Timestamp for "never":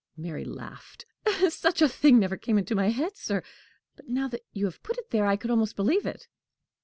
2.17-2.35